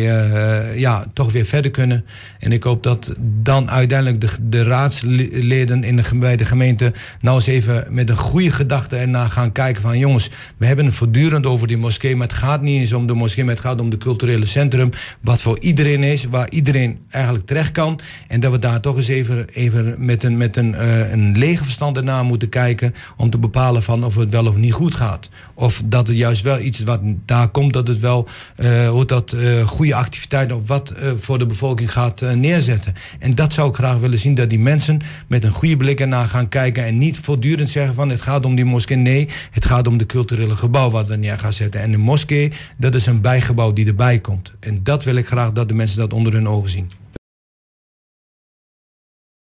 ja, 0.77 1.05
toch 1.13 1.33
weer 1.33 1.45
verder 1.45 1.71
kunnen. 1.71 2.05
En 2.39 2.53
ik 2.53 2.63
hoop 2.63 2.83
dat 2.83 3.15
dan 3.43 3.71
uiteindelijk 3.71 4.21
de, 4.21 4.29
de 4.49 4.63
raadsleden 4.63 5.85
in 5.85 5.97
de, 5.97 6.03
bij 6.15 6.37
de 6.37 6.45
gemeente... 6.45 6.93
nou 7.21 7.37
eens 7.37 7.47
even 7.47 7.87
met 7.91 8.09
een 8.09 8.17
goede 8.17 8.51
gedachte 8.51 8.97
ernaar 8.97 9.29
gaan 9.29 9.53
kijken 9.53 9.83
van... 9.83 9.99
jongens, 9.99 10.31
we 10.57 10.67
hebben 10.67 10.85
het 10.85 10.95
voortdurend 10.95 11.47
over 11.47 11.67
die 11.67 11.77
moskee. 11.77 12.17
Maar 12.17 12.27
het 12.27 12.37
gaat 12.37 12.63
niet 12.63 12.81
eens 12.81 12.93
om 12.93 13.07
de 13.07 13.15
moskee, 13.15 13.45
maar 13.45 13.55
het 13.55 13.65
gaat 13.65 13.81
om 13.81 13.91
de 13.91 13.99
culturele 13.99 14.47
centrum. 14.47 14.91
Wat 15.21 15.43
voor 15.43 15.59
iedereen 15.61 16.03
is, 16.03 16.25
waar 16.25 16.51
iedereen 16.51 16.99
eigenlijk 17.09 17.47
terecht 17.47 17.73
kan. 17.73 18.01
En 18.29 18.41
dat 18.41 18.53
we 18.53 18.59
daar 18.59 18.81
toch 18.81 18.97
eens 18.97 19.09
even, 19.09 19.49
even 19.49 19.95
met, 19.99 20.25
een, 20.25 20.37
met 20.37 20.57
een, 20.57 20.83
een 21.13 21.39
lege 21.39 21.65
verstand 21.65 21.97
ernaar 21.97 22.25
moeten 22.25 22.49
kijken... 22.49 22.95
om 23.17 23.31
te 23.31 23.39
bepalen 23.39 23.83
van 23.83 24.05
of 24.05 24.15
het 24.15 24.31
wel 24.31 24.47
of 24.47 24.57
niet 24.57 24.73
goed 24.73 24.95
gaat. 24.95 25.31
Of 25.63 25.83
dat 25.85 26.07
het 26.07 26.17
juist 26.17 26.43
wel 26.43 26.61
iets 26.61 26.81
wat 26.81 27.01
daar 27.27 27.49
komt, 27.49 27.73
dat 27.73 27.89
het 27.89 28.01
wel 28.01 28.29
uh, 28.57 28.89
hoe 28.89 29.05
dat, 29.05 29.33
uh, 29.33 29.67
goede 29.67 29.95
activiteiten... 29.95 30.57
of 30.57 30.69
wat 30.69 30.95
voor 31.15 31.39
de 31.39 31.47
bevolking 31.47 31.93
gaat 31.93 32.21
neerzetten. 32.35 32.95
En 33.19 33.35
dat 33.35 33.53
zou 33.53 33.69
ik 33.69 33.75
graag 33.75 33.99
willen 33.99 34.19
zien, 34.19 34.35
dat 34.35 34.51
die 34.51 34.59
mensen 34.59 35.01
met 35.27 35.45
een 35.45 35.51
goede 35.51 35.77
blik 35.77 36.01
ernaar 36.01 36.27
gaan 36.27 36.49
kijken... 36.49 36.85
en 36.85 36.99
niet 36.99 37.19
voortdurend 37.19 37.71
zeggen 37.71 37.95
van 37.95 38.09
het 38.09 38.23
gaat 38.23 38.45
om 38.45 38.55
die 38.55 38.65
moskee. 38.65 38.97
Nee, 38.97 39.29
het 39.51 39.67
gaat 39.67 39.87
om 39.87 39.97
de 39.97 40.07
culturele 40.07 40.57
gebouw 40.57 40.91
wat 40.91 41.09
we 41.09 41.17
neer 41.17 41.39
gaan 41.39 41.53
zetten. 41.53 41.81
En 41.81 41.91
de 41.91 41.99
moskee, 41.99 42.53
dat 42.77 42.95
is 42.95 43.07
een 43.07 43.21
bijgebouw 43.21 43.73
die 43.73 43.87
erbij 43.87 44.19
komt. 44.19 44.53
En 44.61 44.79
dat 44.83 45.05
wil 45.05 45.15
ik 45.15 45.27
graag 45.27 45.53
dat 45.53 45.69
de 45.69 45.75
mensen 45.75 45.99
dat 45.99 46.13
onder 46.13 46.33
hun 46.33 46.49
ogen 46.49 46.71
zien. 46.71 47.02